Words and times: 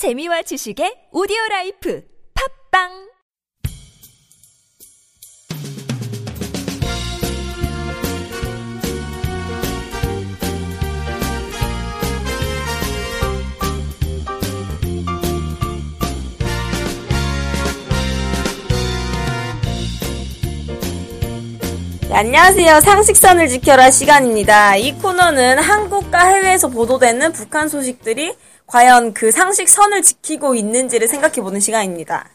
재미와 0.00 0.40
지식의 0.40 1.12
오디오 1.12 1.36
life 1.50 2.02
팟빵 2.72 2.88
네, 22.08 22.16
안녕하세요. 22.16 22.80
상식선을 22.80 23.48
지켜라 23.48 23.90
시간입니다. 23.90 24.76
이 24.76 24.94
코너는 24.94 25.58
한국과 25.58 26.20
해외에서 26.20 26.68
보도되는 26.68 27.32
북한 27.32 27.68
소식들이 27.68 28.34
과연 28.70 29.12
그 29.14 29.32
상식 29.32 29.68
선을 29.68 30.02
지키고 30.02 30.54
있는지를 30.54 31.08
생각해보는 31.08 31.58
시간입니다. 31.58 32.28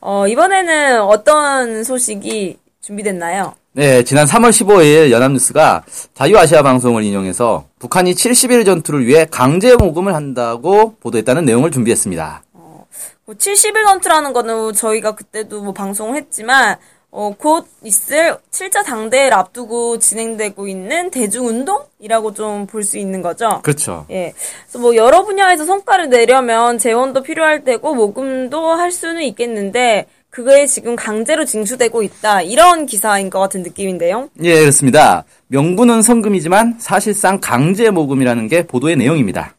어, 0.00 0.28
이번에는 0.28 1.00
어떤 1.00 1.82
소식이 1.82 2.58
준비됐나요? 2.82 3.54
네, 3.72 4.04
지난 4.04 4.26
3월 4.26 4.50
15일 4.50 5.10
연합뉴스가 5.10 5.84
자유아시아 6.12 6.62
방송을 6.62 7.02
인용해서 7.02 7.64
북한이 7.78 8.12
70일 8.12 8.66
전투를 8.66 9.06
위해 9.06 9.26
강제 9.30 9.74
모금을 9.74 10.14
한다고 10.14 10.96
보도했다는 11.00 11.46
내용을 11.46 11.70
준비했습니다. 11.70 12.42
뭐 12.52 12.86
70일 13.34 13.86
전투라는 13.86 14.34
거는 14.34 14.74
저희가 14.74 15.12
그때도 15.12 15.62
뭐 15.62 15.72
방송을 15.72 16.16
했지만 16.16 16.76
어, 17.16 17.32
곧 17.38 17.66
있을 17.84 18.36
7차 18.50 18.84
당대를 18.84 19.34
앞두고 19.34 20.00
진행되고 20.00 20.66
있는 20.66 21.12
대중운동이라고 21.12 22.34
좀 22.34 22.66
볼 22.66 22.82
수 22.82 22.98
있는 22.98 23.22
거죠. 23.22 23.60
그렇죠. 23.62 24.04
예. 24.10 24.32
그래서 24.64 24.78
뭐 24.80 24.96
여러 24.96 25.24
분야에서 25.24 25.64
성과를 25.64 26.08
내려면 26.10 26.76
재원도 26.78 27.22
필요할 27.22 27.62
테고 27.64 27.94
모금도 27.94 28.66
할 28.70 28.90
수는 28.90 29.22
있겠는데 29.22 30.06
그거에 30.30 30.66
지금 30.66 30.96
강제로 30.96 31.44
징수되고 31.44 32.02
있다. 32.02 32.42
이런 32.42 32.86
기사인 32.86 33.30
것 33.30 33.38
같은 33.38 33.62
느낌인데요. 33.62 34.28
예, 34.42 34.58
그렇습니다. 34.58 35.22
명분은 35.46 36.02
성금이지만 36.02 36.76
사실상 36.80 37.38
강제 37.40 37.90
모금이라는 37.90 38.48
게 38.48 38.66
보도의 38.66 38.96
내용입니다. 38.96 39.54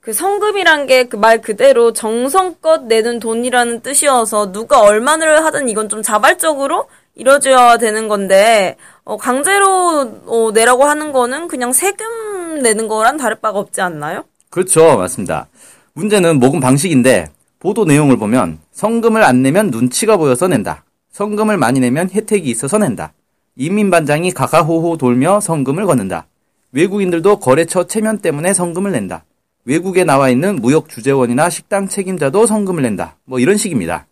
그 0.00 0.12
성금이란 0.14 0.86
게 0.86 1.04
그 1.04 1.16
말 1.18 1.40
그대로 1.42 1.92
정성껏 1.92 2.84
내는 2.84 3.20
돈이라는 3.20 3.80
뜻이어서 3.82 4.50
누가 4.52 4.80
얼마를 4.80 5.44
하든 5.44 5.68
이건 5.68 5.88
좀 5.88 6.02
자발적으로 6.02 6.86
이뤄져야 7.16 7.76
되는 7.76 8.08
건데 8.08 8.76
어, 9.04 9.16
강제로 9.18 10.22
어, 10.26 10.50
내라고 10.54 10.84
하는 10.84 11.12
거는 11.12 11.48
그냥 11.48 11.72
세금 11.72 12.62
내는 12.62 12.88
거랑 12.88 13.18
다를 13.18 13.36
바가 13.40 13.58
없지 13.58 13.82
않나요? 13.82 14.24
그렇죠. 14.48 14.96
맞습니다. 14.96 15.48
문제는 15.92 16.38
모금 16.40 16.60
방식인데 16.60 17.28
보도 17.58 17.84
내용을 17.84 18.16
보면 18.16 18.58
성금을 18.72 19.22
안 19.22 19.42
내면 19.42 19.70
눈치가 19.70 20.16
보여서 20.16 20.48
낸다. 20.48 20.84
성금을 21.12 21.58
많이 21.58 21.78
내면 21.80 22.08
혜택이 22.10 22.48
있어서 22.48 22.78
낸다. 22.78 23.12
인민반장이 23.56 24.30
가가호호 24.32 24.96
돌며 24.96 25.40
성금을 25.40 25.84
걷는다. 25.84 26.26
외국인들도 26.72 27.40
거래처 27.40 27.86
체면 27.86 28.18
때문에 28.18 28.54
성금을 28.54 28.92
낸다. 28.92 29.24
외국에 29.64 30.04
나와 30.04 30.30
있는 30.30 30.56
무역 30.56 30.88
주재원이나 30.88 31.50
식당 31.50 31.88
책임자도 31.88 32.46
성금을 32.46 32.82
낸다. 32.82 33.16
뭐 33.24 33.38
이런 33.38 33.56
식입니다. 33.56 34.06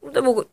근데 0.00 0.20
뭐 0.20 0.34
그- 0.34 0.44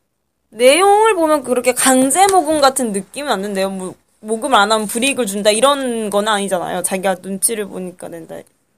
내용을 0.51 1.15
보면 1.15 1.43
그렇게 1.43 1.73
강제 1.73 2.25
모금 2.27 2.61
같은 2.61 2.91
느낌은 2.91 3.31
안 3.31 3.41
든대요. 3.41 3.69
뭐 3.69 3.93
모금을 4.21 4.57
안 4.57 4.71
하면 4.71 4.87
불이익을 4.87 5.25
준다 5.25 5.51
이런 5.51 6.09
건 6.09 6.27
아니잖아요. 6.27 6.83
자기가 6.83 7.17
눈치를 7.21 7.67
보니까 7.67 8.07
낸다. 8.09 8.35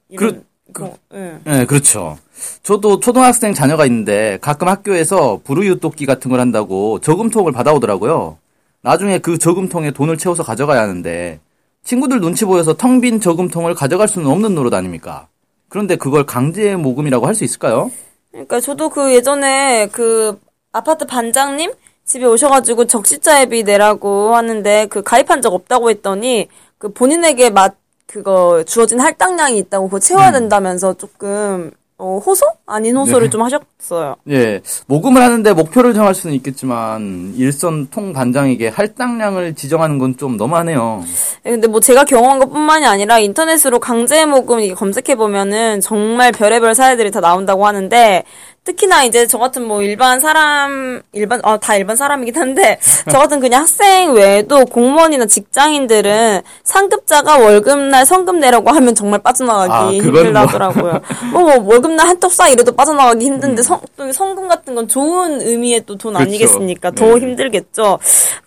이런 0.09 0.43
거. 0.73 0.97
예. 1.13 1.39
네, 1.43 1.65
그렇죠. 1.65 2.17
저도 2.63 2.99
초등학생 2.99 3.53
자녀가 3.53 3.85
있는데 3.85 4.37
가끔 4.41 4.67
학교에서 4.67 5.39
불우유토끼 5.43 6.05
같은 6.05 6.29
걸 6.31 6.39
한다고 6.39 6.99
저금통을 6.99 7.51
받아오더라고요. 7.51 8.37
나중에 8.81 9.19
그 9.19 9.37
저금통에 9.37 9.91
돈을 9.91 10.17
채워서 10.17 10.43
가져가야 10.43 10.81
하는데 10.81 11.39
친구들 11.83 12.19
눈치 12.21 12.45
보여서 12.45 12.73
텅 12.73 13.01
빈 13.01 13.19
저금통을 13.19 13.73
가져갈 13.73 14.07
수는 14.07 14.27
없는 14.27 14.53
노릇 14.55 14.73
아닙니까? 14.73 15.27
그런데 15.69 15.95
그걸 15.95 16.25
강제 16.25 16.75
모금이라고 16.75 17.25
할 17.25 17.33
수 17.33 17.43
있을까요? 17.43 17.91
그러니까 18.31 18.59
저도 18.61 18.89
그 18.89 19.13
예전에 19.13 19.87
그 19.91 20.39
아파트 20.71 21.05
반장님 21.05 21.71
집에 22.05 22.25
오셔가지고 22.25 22.85
적시자회비 22.85 23.63
내라고 23.63 24.35
하는데 24.35 24.85
그 24.87 25.01
가입한 25.01 25.41
적 25.41 25.53
없다고 25.53 25.89
했더니 25.89 26.47
그 26.77 26.91
본인에게 26.93 27.49
맞 27.49 27.75
그거 28.07 28.63
주어진 28.65 28.99
할당량이 28.99 29.57
있다고 29.59 29.85
그거 29.87 29.99
채워야 29.99 30.31
된다면서 30.31 30.93
조금 30.95 31.71
어, 32.03 32.17
호소 32.25 32.43
아닌 32.65 32.97
호소를 32.97 33.29
좀 33.29 33.43
하셨어요. 33.43 34.15
예, 34.31 34.59
모금을 34.87 35.21
하는데 35.21 35.53
목표를 35.53 35.93
정할 35.93 36.15
수는 36.15 36.35
있겠지만 36.37 37.35
일선 37.37 37.87
통 37.91 38.11
반장에게 38.11 38.69
할당량을 38.69 39.53
지정하는 39.53 39.99
건 39.99 40.11
좀 40.17 40.35
너무하네요. 40.35 41.03
예, 41.45 41.51
근데 41.51 41.67
뭐 41.67 41.79
제가 41.79 42.03
경험한 42.03 42.39
것 42.39 42.47
뿐만이 42.49 42.85
아니라 42.85 43.19
인터넷으로 43.19 43.79
강제 43.79 44.25
모금 44.25 44.59
이게 44.59 44.73
검색해 44.73 45.15
보면은 45.15 45.79
정말 45.79 46.31
별의별 46.31 46.73
사례들이 46.75 47.11
다 47.11 47.21
나온다고 47.21 47.65
하는데 47.67 48.23
특히나 48.63 49.03
이제 49.05 49.25
저 49.25 49.39
같은 49.39 49.65
뭐 49.65 49.81
일반 49.81 50.19
사람 50.19 51.01
일반 51.13 51.41
어 51.43 51.57
다 51.57 51.75
일반 51.75 51.95
사람이긴 51.95 52.35
한데 52.37 52.79
저 53.11 53.17
같은 53.19 53.39
그냥 53.39 53.61
학생 53.61 54.13
외에도 54.13 54.65
공무원이나 54.65 55.25
직장인들은 55.25 56.41
상급자가 56.63 57.37
월급날 57.39 58.05
성금 58.05 58.39
내라고 58.39 58.69
하면 58.69 58.93
정말 58.93 59.19
빠져나가기 59.21 59.71
아, 59.73 60.03
그건 60.03 60.25
힘들다더라고요. 60.25 61.01
뭐, 61.31 61.41
뭐 61.41 61.59
월급날 61.73 62.07
한턱 62.07 62.31
쏴 62.31 62.51
이래도 62.51 62.71
빠져나가기 62.75 63.25
힘든데 63.25 63.63
성, 63.63 63.81
또 63.97 64.11
성금 64.11 64.47
같은 64.47 64.75
건 64.75 64.87
좋은 64.87 65.41
의미의 65.41 65.81
또 65.85 65.97
돈. 65.97 66.15
아니겠습니까? 66.15 66.91
더 66.91 67.05
네. 67.05 67.13
힘들겠죠. 67.21 67.97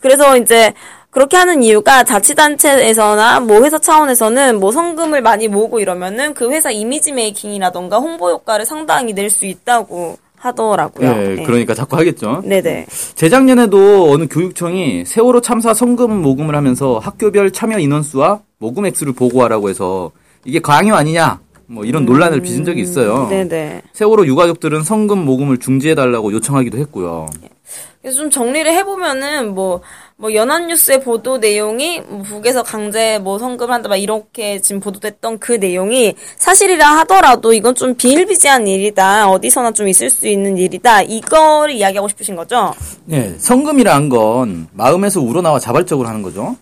그래서 0.00 0.36
이제 0.36 0.72
그렇게 1.14 1.36
하는 1.36 1.62
이유가 1.62 2.02
자치단체에서나 2.02 3.38
뭐 3.40 3.62
회사 3.62 3.78
차원에서는 3.78 4.58
뭐 4.58 4.72
성금을 4.72 5.22
많이 5.22 5.46
모으고 5.46 5.78
이러면은 5.78 6.34
그 6.34 6.50
회사 6.50 6.72
이미지 6.72 7.12
메이킹이라던가 7.12 7.98
홍보 7.98 8.30
효과를 8.30 8.66
상당히 8.66 9.12
낼 9.12 9.30
수 9.30 9.46
있다고 9.46 10.18
하더라고요. 10.36 11.08
예, 11.08 11.34
네. 11.36 11.42
그러니까 11.44 11.72
자꾸 11.72 11.96
하겠죠. 11.96 12.42
네네. 12.44 12.86
재작년에도 13.14 14.10
어느 14.10 14.26
교육청이 14.28 15.04
세월호 15.06 15.40
참사 15.40 15.72
성금 15.72 16.20
모금을 16.20 16.54
하면서 16.54 16.98
학교별 16.98 17.52
참여 17.52 17.78
인원수와 17.78 18.40
모금 18.58 18.84
액수를 18.86 19.14
보고하라고 19.14 19.70
해서 19.70 20.10
이게 20.44 20.60
강요 20.60 20.94
아니냐 20.94 21.40
뭐 21.66 21.84
이런 21.84 22.04
논란을 22.04 22.40
빚은 22.42 22.64
적이 22.64 22.82
있어요. 22.82 23.24
음, 23.24 23.28
네네. 23.30 23.82
세월호 23.92 24.26
유가족들은 24.26 24.82
성금 24.82 25.24
모금을 25.24 25.58
중지해달라고 25.58 26.32
요청하기도 26.32 26.76
했고요. 26.76 27.26
그래서 28.02 28.18
좀 28.18 28.28
정리를 28.30 28.70
해보면은 28.70 29.54
뭐, 29.54 29.80
뭐 30.16 30.32
연합뉴스의 30.32 31.02
보도 31.02 31.38
내용이 31.38 32.00
뭐 32.00 32.22
북에서 32.22 32.62
강제 32.62 33.18
뭐 33.18 33.38
성금을 33.38 33.74
한다 33.74 33.88
막 33.88 33.96
이렇게 33.96 34.60
지금 34.60 34.80
보도됐던 34.80 35.38
그 35.40 35.52
내용이 35.52 36.14
사실이라 36.38 36.86
하더라도 36.98 37.52
이건 37.52 37.74
좀 37.74 37.94
비일비재한 37.96 38.66
일이다. 38.68 39.28
어디서나 39.28 39.72
좀 39.72 39.88
있을 39.88 40.10
수 40.10 40.28
있는 40.28 40.56
일이다. 40.56 41.02
이거를 41.02 41.74
이야기하고 41.74 42.08
싶으신 42.08 42.36
거죠? 42.36 42.72
네, 43.06 43.34
성금이란 43.38 44.08
건 44.08 44.68
마음에서 44.72 45.20
우러나와 45.20 45.58
자발적으로 45.58 46.08
하는 46.08 46.22
거죠. 46.22 46.56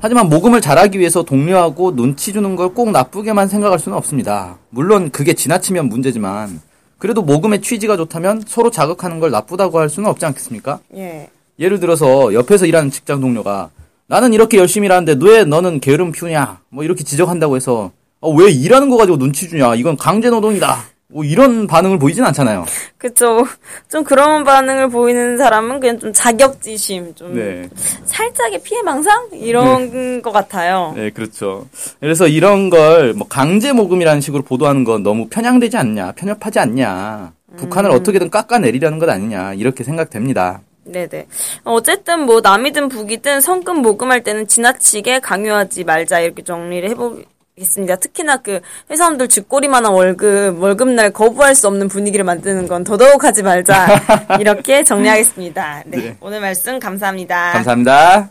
하지만 0.00 0.28
모금을 0.28 0.60
잘하기 0.60 0.98
위해서 0.98 1.22
독려하고 1.22 1.94
눈치 1.94 2.32
주는 2.32 2.56
걸 2.56 2.66
꼭 2.74 2.90
나쁘게만 2.90 3.46
생각할 3.48 3.78
수는 3.78 3.96
없습니다. 3.96 4.58
물론 4.70 5.10
그게 5.10 5.32
지나치면 5.32 5.88
문제지만 5.88 6.60
그래도 6.98 7.22
모금의 7.22 7.62
취지가 7.62 7.96
좋다면 7.96 8.42
서로 8.48 8.70
자극하는 8.70 9.20
걸 9.20 9.30
나쁘다고 9.30 9.78
할 9.78 9.88
수는 9.88 10.10
없지 10.10 10.26
않겠습니까? 10.26 10.80
예. 10.96 11.30
예를 11.58 11.80
들어서 11.80 12.32
옆에서 12.34 12.66
일하는 12.66 12.90
직장 12.90 13.20
동료가 13.20 13.70
나는 14.08 14.32
이렇게 14.32 14.58
열심히 14.58 14.86
일하는데 14.86 15.16
왜 15.26 15.44
너는 15.44 15.80
게으름 15.80 16.12
피우냐 16.12 16.60
뭐 16.68 16.84
이렇게 16.84 17.02
지적한다고 17.04 17.56
해서 17.56 17.90
어, 18.20 18.30
왜 18.30 18.50
일하는 18.50 18.90
거 18.90 18.96
가지고 18.96 19.18
눈치 19.18 19.48
주냐 19.48 19.74
이건 19.74 19.96
강제 19.96 20.30
노동이다 20.30 20.84
뭐 21.08 21.24
이런 21.24 21.66
반응을 21.68 21.98
보이진 22.00 22.24
않잖아요. 22.24 22.66
그쵸. 22.98 23.46
좀 23.88 24.02
그런 24.02 24.42
반응을 24.42 24.90
보이는 24.90 25.38
사람은 25.38 25.78
그냥 25.78 26.00
좀 26.00 26.12
자격지심, 26.12 27.14
좀 27.14 27.36
네. 27.36 27.68
살짝의 28.04 28.60
피해망상? 28.64 29.28
이런 29.34 30.20
것 30.20 30.32
같아요. 30.32 30.94
네, 30.96 31.10
그렇죠. 31.10 31.68
그래서 32.00 32.26
이런 32.26 32.70
걸 32.70 33.14
뭐 33.16 33.28
강제 33.28 33.72
모금이라는 33.72 34.20
식으로 34.20 34.42
보도하는 34.42 34.82
건 34.82 35.04
너무 35.04 35.28
편향되지 35.28 35.76
않냐, 35.76 36.12
편협하지 36.12 36.58
않냐, 36.58 37.32
북한을 37.56 37.92
어떻게든 37.92 38.28
깎아내리려는 38.28 38.98
것 38.98 39.08
아니냐 39.08 39.54
이렇게 39.54 39.84
생각됩니다. 39.84 40.60
네네. 40.86 41.26
어쨌든 41.64 42.20
뭐 42.20 42.40
남이든 42.40 42.88
북이든 42.88 43.40
성금 43.40 43.82
모금할 43.82 44.22
때는 44.22 44.46
지나치게 44.46 45.20
강요하지 45.20 45.84
말자 45.84 46.20
이렇게 46.20 46.42
정리를 46.42 46.88
해보겠습니다. 46.90 47.96
특히나 47.96 48.38
그 48.38 48.60
회사원들 48.90 49.28
쥐꼬리만한 49.28 49.92
월급 49.92 50.60
월급날 50.60 51.10
거부할 51.10 51.54
수 51.54 51.66
없는 51.68 51.88
분위기를 51.88 52.24
만드는 52.24 52.68
건 52.68 52.84
더더욱 52.84 53.24
하지 53.24 53.42
말자 53.42 53.86
이렇게 54.40 54.84
정리하겠습니다. 54.84 55.82
네, 55.86 55.96
네. 55.96 56.16
오늘 56.20 56.40
말씀 56.40 56.78
감사합니다. 56.78 57.52
감사합니다. 57.52 58.30